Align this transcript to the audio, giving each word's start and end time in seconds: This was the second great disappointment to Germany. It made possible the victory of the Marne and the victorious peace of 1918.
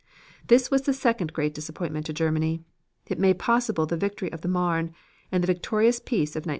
This 0.47 0.71
was 0.71 0.81
the 0.81 0.93
second 0.95 1.31
great 1.31 1.53
disappointment 1.53 2.07
to 2.07 2.11
Germany. 2.13 2.63
It 3.05 3.19
made 3.19 3.37
possible 3.37 3.85
the 3.85 3.95
victory 3.97 4.31
of 4.31 4.41
the 4.41 4.47
Marne 4.47 4.95
and 5.31 5.43
the 5.43 5.53
victorious 5.53 5.99
peace 5.99 6.31
of 6.31 6.41
1918. 6.41 6.49